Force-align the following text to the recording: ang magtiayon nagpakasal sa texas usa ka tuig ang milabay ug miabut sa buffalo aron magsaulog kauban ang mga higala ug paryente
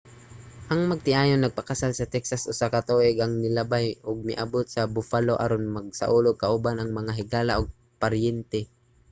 ang 0.71 0.81
magtiayon 0.91 1.39
nagpakasal 1.45 1.91
sa 1.95 2.09
texas 2.13 2.41
usa 2.53 2.67
ka 2.73 2.79
tuig 2.89 3.17
ang 3.19 3.33
milabay 3.43 3.87
ug 4.07 4.17
miabut 4.27 4.65
sa 4.71 4.89
buffalo 4.95 5.33
aron 5.43 5.65
magsaulog 5.77 6.35
kauban 6.43 6.77
ang 6.79 6.91
mga 6.99 7.11
higala 7.19 7.53
ug 7.61 7.67
paryente 8.03 8.59